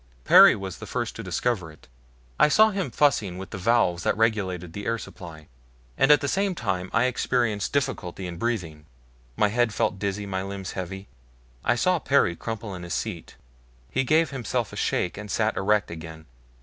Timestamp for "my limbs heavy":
10.25-11.07